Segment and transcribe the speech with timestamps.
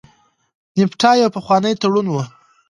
[0.77, 2.15] نفټا یو پخوانی تړون و.